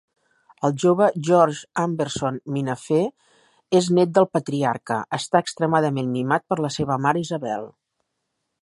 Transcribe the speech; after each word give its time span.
El 0.67 0.71
jove 0.83 1.09
George 1.27 1.67
Amberson 1.83 2.39
Minafer, 2.55 3.03
el 3.81 3.91
net 3.99 4.17
del 4.17 4.29
patriarca, 4.39 4.99
està 5.19 5.45
extremadament 5.47 6.13
mimat 6.19 6.49
per 6.49 6.61
la 6.67 6.75
seva 6.79 6.99
mare 7.07 7.25
Isabel. 7.29 7.71